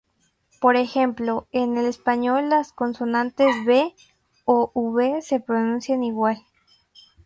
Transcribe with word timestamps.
Por 0.59 0.77
ejemplo, 0.77 1.47
en 1.51 1.77
el 1.77 1.85
español 1.85 2.49
las 2.49 2.73
consonantes 2.73 3.53
"b" 3.65 3.93
o 4.45 4.71
"v" 4.91 5.21
se 5.21 5.39
pronuncian 5.39 6.03
igual. 6.03 6.43